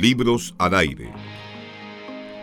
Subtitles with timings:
[0.00, 1.10] Libros al aire.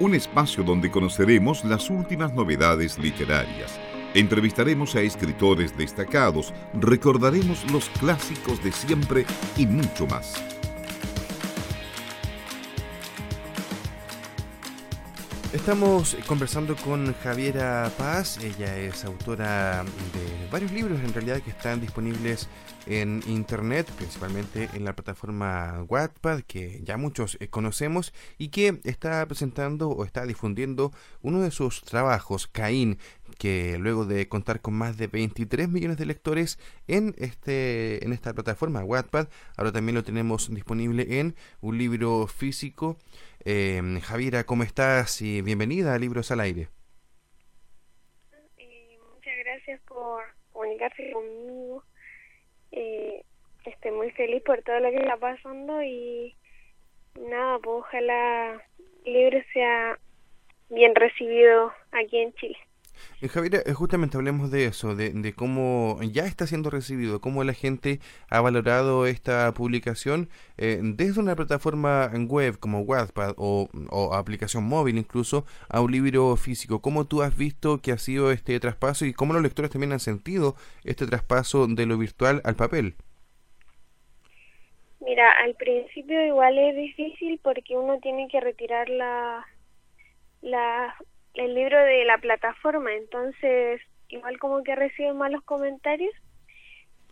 [0.01, 3.80] Un espacio donde conoceremos las últimas novedades literarias.
[4.14, 10.34] Entrevistaremos a escritores destacados, recordaremos los clásicos de siempre y mucho más.
[15.54, 21.80] Estamos conversando con Javiera Paz, ella es autora de varios libros en realidad que están
[21.80, 22.50] disponibles
[22.86, 29.26] en internet, principalmente en la plataforma Wattpad, que ya muchos eh, conocemos, y que está
[29.26, 32.98] presentando o está difundiendo uno de sus trabajos, Caín,
[33.38, 38.34] que luego de contar con más de 23 millones de lectores en este en esta
[38.34, 42.98] plataforma Wattpad, ahora también lo tenemos disponible en un libro físico
[43.48, 45.21] eh, Javiera, ¿cómo estás?
[45.21, 46.70] Y bienvenida a Libros al Aire.
[48.57, 51.84] Eh, muchas gracias por comunicarse conmigo.
[52.75, 53.23] Eh,
[53.65, 56.35] estoy muy feliz por todo lo que está pasando y
[57.20, 58.62] nada, pues ojalá
[59.05, 59.98] el libro sea
[60.70, 62.57] bien recibido aquí en Chile.
[63.21, 67.54] Eh, Javier, eh, justamente hablemos de eso, de, cómo ya está siendo recibido, cómo la
[67.54, 68.00] gente
[68.30, 73.70] ha valorado esta publicación eh, desde una plataforma web como Wattpad o,
[74.14, 76.82] aplicación móvil incluso a un libro físico.
[76.82, 80.00] ¿Cómo tú has visto que ha sido este traspaso y cómo los lectores también han
[80.00, 82.96] sentido este traspaso de lo virtual al papel?
[85.00, 89.46] Mira, al principio igual es difícil porque uno tiene que retirar la,
[90.42, 90.96] la
[91.36, 96.14] el libro de la plataforma, entonces igual como que recibo malos comentarios,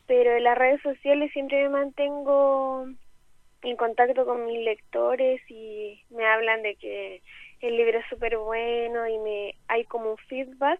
[0.07, 2.87] pero en las redes sociales siempre me mantengo
[3.61, 7.21] en contacto con mis lectores y me hablan de que
[7.61, 10.79] el libro es súper bueno y me hay como un feedback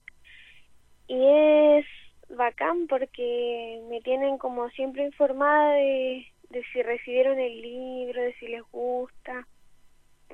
[1.08, 1.86] y es
[2.30, 8.47] bacán porque me tienen como siempre informada de, de si recibieron el libro, de si
[8.47, 9.47] les gusta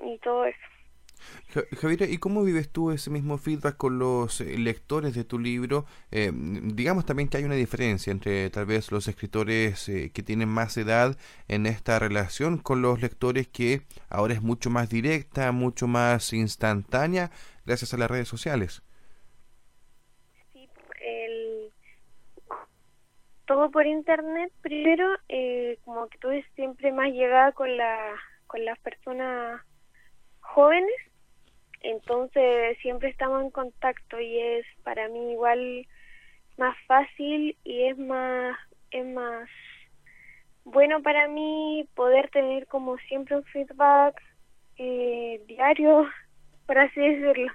[0.04, 0.79] y todo eso.
[1.52, 5.86] Javier, ¿y cómo vives tú ese mismo feedback con los eh, lectores de tu libro?
[6.12, 10.48] Eh, digamos también que hay una diferencia entre tal vez los escritores eh, que tienen
[10.48, 11.18] más edad
[11.48, 17.32] en esta relación con los lectores que ahora es mucho más directa, mucho más instantánea
[17.66, 18.84] gracias a las redes sociales.
[20.54, 20.70] Sí,
[23.48, 25.08] todo por internet primero,
[25.84, 28.14] como que tú siempre más llegada con, la,
[28.46, 29.64] con las personas
[30.42, 31.09] jóvenes
[31.82, 35.88] entonces siempre estamos en contacto y es para mí igual
[36.58, 38.58] más fácil y es más
[38.92, 39.50] es más
[40.66, 44.22] bueno para mí poder tener como siempre un feedback
[44.78, 46.08] eh, diario
[46.68, 47.52] por así decirlo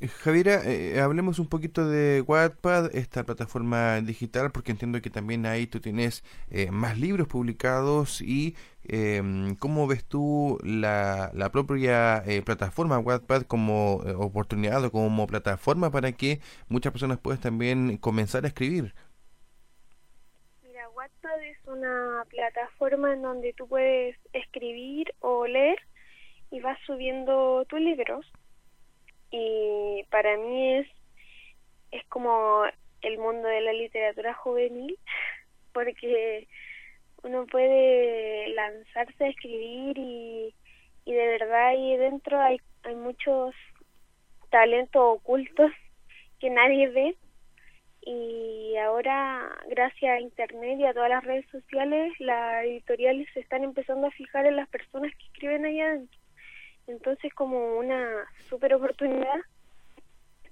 [0.00, 5.66] Javiera, eh, hablemos un poquito de Wattpad, esta plataforma digital, porque entiendo que también ahí
[5.66, 8.56] tú tienes eh, más libros publicados y
[8.88, 9.22] eh,
[9.60, 16.12] cómo ves tú la, la propia eh, plataforma Wattpad como oportunidad o como plataforma para
[16.12, 18.94] que muchas personas puedan también comenzar a escribir.
[20.64, 25.78] Mira, Wattpad es una plataforma en donde tú puedes escribir o leer
[26.50, 28.26] y vas subiendo tus libros
[29.36, 30.86] y para mí es,
[31.90, 32.62] es como
[33.02, 34.96] el mundo de la literatura juvenil,
[35.72, 36.46] porque
[37.24, 40.54] uno puede lanzarse a escribir y,
[41.04, 43.54] y de verdad ahí dentro hay, hay muchos
[44.50, 45.72] talentos ocultos
[46.38, 47.16] que nadie ve.
[48.06, 53.64] Y ahora gracias a internet y a todas las redes sociales las editoriales se están
[53.64, 56.23] empezando a fijar en las personas que escriben ahí adentro
[56.86, 59.40] entonces, como una super oportunidad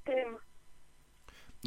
[0.04, 0.40] tenemos.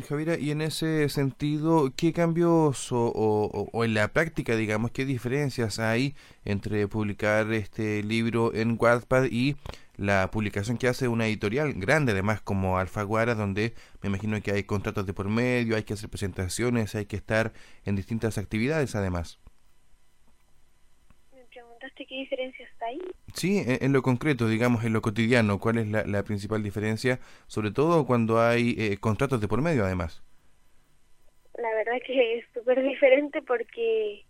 [0.03, 5.79] Javiera, y en ese sentido, ¿qué cambios o, o, en la práctica, digamos, qué diferencias
[5.79, 9.55] hay entre publicar este libro en Wattpad y
[9.95, 14.63] la publicación que hace una editorial grande, además como Alfaguara, donde me imagino que hay
[14.63, 17.53] contratos de por medio, hay que hacer presentaciones, hay que estar
[17.85, 19.39] en distintas actividades, además?
[21.95, 22.99] Qué diferencia está ahí.
[23.33, 27.19] Sí, en, lo concreto, digamos, en lo cotidiano, ¿cuál es la, principal diferencia?
[27.47, 30.23] Sobre todo cuando hay eh, contratos de por medio, además.
[31.57, 34.25] La verdad que es súper diferente porque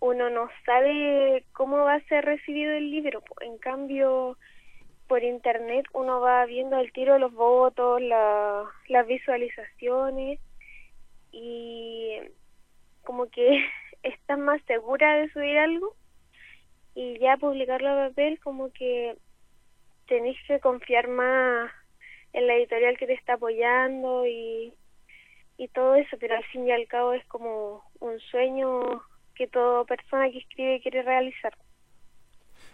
[0.00, 3.22] uno no sabe cómo va a ser recibido el libro.
[3.40, 4.36] En cambio,
[5.06, 10.40] por internet uno va viendo al tiro los votos, la, las visualizaciones
[11.32, 12.18] y
[13.02, 13.64] como que
[14.02, 15.94] estás más segura de subir algo
[16.94, 19.16] y ya publicarlo a papel como que
[20.06, 21.70] tenéis que confiar más
[22.32, 24.72] en la editorial que te está apoyando y,
[25.56, 28.80] y todo eso, pero al fin y al cabo es como un sueño
[29.34, 31.56] que toda persona que escribe quiere realizar.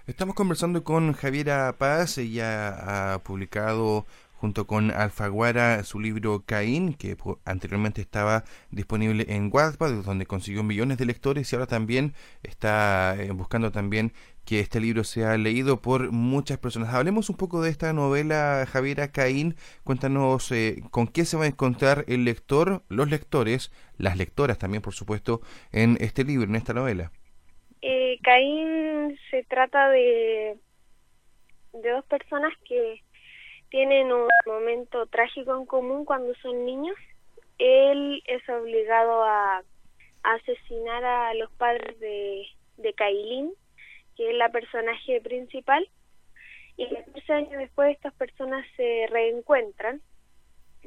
[0.06, 4.06] Estamos conversando con Javiera Paz, ella ha publicado
[4.40, 7.14] junto con Alfaguara su libro Caín, que
[7.44, 13.32] anteriormente estaba disponible en Wattpad, donde consiguió millones de lectores y ahora también está eh,
[13.32, 14.14] buscando también
[14.46, 16.94] que este libro sea leído por muchas personas.
[16.94, 19.56] Hablemos un poco de esta novela, Javiera Caín.
[19.84, 24.80] Cuéntanos eh, con qué se va a encontrar el lector, los lectores, las lectoras también,
[24.80, 27.12] por supuesto, en este libro, en esta novela.
[27.82, 30.56] Eh, Caín se trata de,
[31.74, 33.02] de dos personas que
[33.70, 36.96] tienen un momento trágico en común cuando son niños.
[37.58, 39.62] Él es obligado a,
[40.22, 42.46] asesinar a los padres de,
[42.76, 45.88] de que es la personaje principal,
[46.76, 50.00] y 14 años después estas personas se reencuentran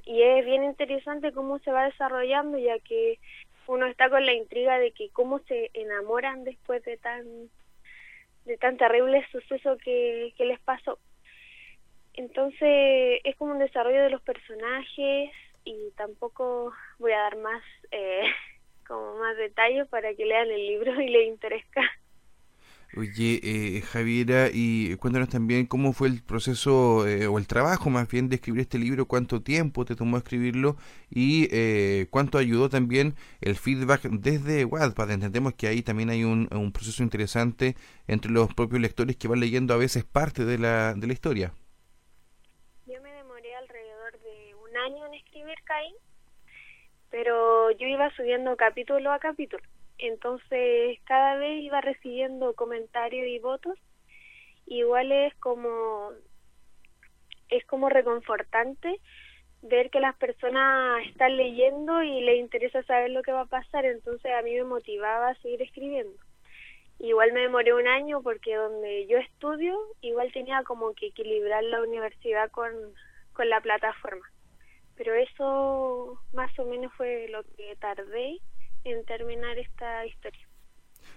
[0.06, 3.20] y es bien interesante cómo se va desarrollando ya que
[3.68, 7.26] uno está con la intriga de que cómo se enamoran después de tan
[8.46, 10.98] de tan terrible suceso que, que les pasó.
[12.13, 15.31] Entonces es como un desarrollo de los personajes
[15.65, 18.24] y tampoco voy a dar más eh,
[18.88, 21.68] como más detalles para que lean el libro y les interese.
[22.95, 28.07] Oye, eh, Javiera, y cuéntanos también cómo fue el proceso eh, o el trabajo más
[28.07, 30.77] bien de escribir este libro, cuánto tiempo te tomó escribirlo
[31.10, 35.10] y eh, cuánto ayudó también el feedback desde Wattpad.
[35.10, 37.75] Entendemos que ahí también hay un, un, proceso interesante
[38.07, 41.51] entre los propios lectores que van leyendo a veces parte de la, de la historia.
[42.86, 45.96] Yo me demoré alrededor de un año en escribir Caín,
[47.10, 49.64] pero yo iba subiendo capítulo a capítulo.
[49.98, 53.78] Entonces cada vez iba recibiendo comentarios y votos.
[54.66, 56.12] Igual es como
[57.50, 59.00] es como reconfortante
[59.62, 63.86] ver que las personas están leyendo y les interesa saber lo que va a pasar.
[63.86, 66.18] Entonces a mí me motivaba a seguir escribiendo.
[67.00, 71.82] Igual me demoré un año porque donde yo estudio igual tenía como que equilibrar la
[71.82, 72.72] universidad con,
[73.34, 74.33] con la plataforma
[75.04, 78.40] pero eso más o menos fue lo que tardé
[78.86, 80.48] en terminar esta historia.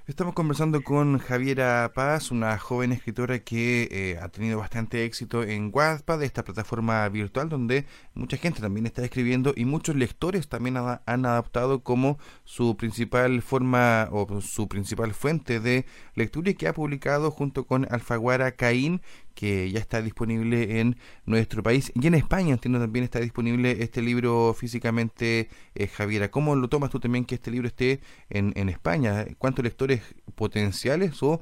[0.07, 5.71] Estamos conversando con Javiera Paz, una joven escritora que eh, ha tenido bastante éxito en
[5.73, 11.27] Wattpad, esta plataforma virtual donde mucha gente también está escribiendo y muchos lectores también han
[11.27, 17.31] adaptado como su principal forma o su principal fuente de lectura y que ha publicado
[17.31, 19.03] junto con Alfaguara Caín
[19.37, 20.97] que ya está disponible en
[21.27, 26.57] nuestro país y en España entiendo también está disponible este libro físicamente eh, Javiera ¿cómo
[26.57, 28.01] lo tomas tú también que este libro esté
[28.31, 29.27] en, en España?
[29.39, 30.03] ¿cuántos lectores
[30.35, 31.41] potenciales o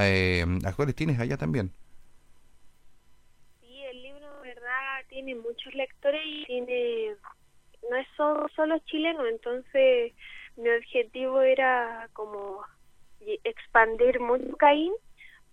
[0.00, 1.72] eh, actuales tienes allá también?
[3.60, 7.14] Sí, el libro verdad tiene muchos lectores y tiene
[7.88, 10.12] no es solo, solo chileno entonces
[10.56, 12.64] mi objetivo era como
[13.44, 14.92] expandir mucho Caín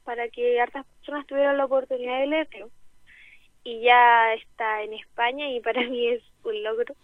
[0.04, 2.69] para que hartas personas tuvieran la oportunidad de leerlo.
[3.63, 6.96] Y ya está en España y para mí es un logro,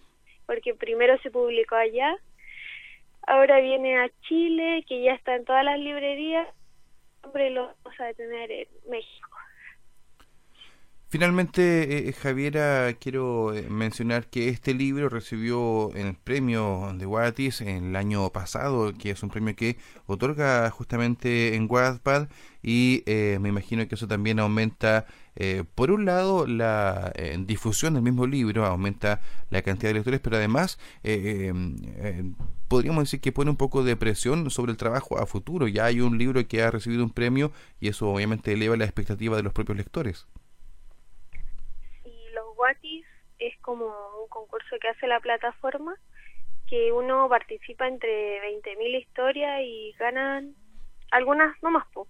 [0.46, 2.16] porque primero se publicó allá,
[3.28, 6.48] ahora viene a Chile, que ya está en todas las librerías,
[7.24, 9.31] hombre lo vamos a tener en México.
[11.12, 17.88] Finalmente, eh, Javiera, quiero eh, mencionar que este libro recibió el premio de Watis en
[17.90, 22.30] el año pasado, que es un premio que otorga justamente en Wattpad
[22.64, 25.06] y eh, me imagino que eso también aumenta,
[25.76, 30.80] por un lado, la difusión del mismo libro, aumenta la cantidad de lectores, pero además
[32.70, 35.68] podríamos decir que pone un poco de presión sobre el trabajo a futuro.
[35.68, 37.52] Ya hay un libro que ha recibido un premio
[37.82, 40.28] y eso obviamente eleva la expectativa de los propios lectores.
[43.42, 45.96] Es como un concurso que hace la plataforma
[46.68, 50.56] que uno participa entre 20.000 historias y ganan
[51.12, 52.08] algunas no más po.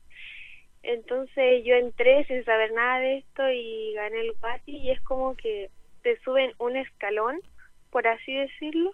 [0.84, 5.36] Entonces yo entré sin saber nada de esto y gané el Watis y es como
[5.36, 5.70] que
[6.04, 7.40] te suben un escalón,
[7.92, 8.92] por así decirlo,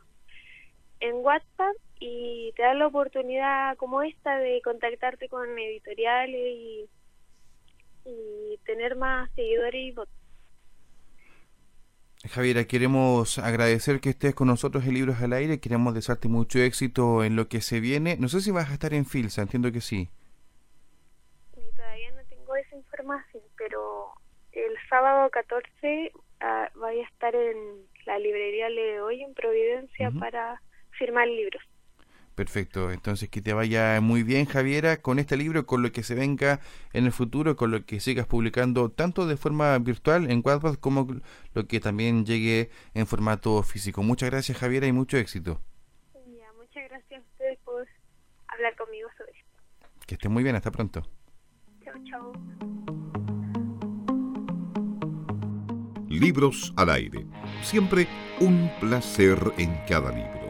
[1.00, 6.90] en WhatsApp y te dan la oportunidad como esta de contactarte con editoriales y,
[8.66, 9.96] tener más seguidores y.
[12.26, 17.24] Javiera, queremos agradecer que estés con nosotros en Libros al Aire, queremos desearte mucho éxito
[17.24, 18.18] en lo que se viene.
[18.18, 20.10] No sé si vas a estar en Filsa, entiendo que sí.
[21.76, 24.14] todavía no tengo esa información, pero
[24.52, 30.60] el sábado 14 ah, voy a estar en la librería Le Hoy en Providencia para
[30.98, 31.62] firmar libros.
[32.38, 36.14] Perfecto, entonces que te vaya muy bien Javiera con este libro, con lo que se
[36.14, 36.60] venga
[36.94, 41.08] en el futuro, con lo que sigas publicando tanto de forma virtual en Wattpad como
[41.56, 44.04] lo que también llegue en formato físico.
[44.04, 45.60] Muchas gracias Javiera y mucho éxito.
[46.56, 47.88] muchas gracias a ustedes por
[48.50, 50.06] hablar conmigo sobre esto.
[50.06, 51.10] Que esté muy bien, hasta pronto.
[51.84, 51.96] Chao.
[52.08, 52.34] chao.
[56.08, 57.26] Libros al aire.
[57.64, 58.08] Siempre
[58.40, 60.47] un placer en cada libro.